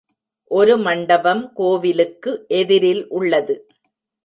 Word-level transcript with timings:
ஒரு 0.51 0.77
மண்டபம் 0.77 1.43
கோவிலுக்கு 1.53 2.45
எதிரில் 2.47 3.07
உள்ளது. 3.09 3.57